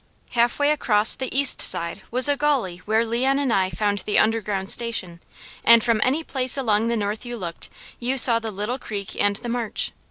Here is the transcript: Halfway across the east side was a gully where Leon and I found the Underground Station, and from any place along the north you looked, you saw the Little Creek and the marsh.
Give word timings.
Halfway 0.31 0.71
across 0.71 1.13
the 1.15 1.29
east 1.31 1.61
side 1.61 2.01
was 2.09 2.27
a 2.27 2.35
gully 2.35 2.77
where 2.85 3.05
Leon 3.05 3.37
and 3.37 3.53
I 3.53 3.69
found 3.69 3.99
the 3.99 4.17
Underground 4.17 4.71
Station, 4.71 5.21
and 5.63 5.83
from 5.83 6.01
any 6.03 6.23
place 6.23 6.57
along 6.57 6.87
the 6.87 6.97
north 6.97 7.23
you 7.23 7.37
looked, 7.37 7.69
you 7.99 8.17
saw 8.17 8.39
the 8.39 8.49
Little 8.49 8.79
Creek 8.79 9.15
and 9.21 9.35
the 9.35 9.49
marsh. 9.49 9.91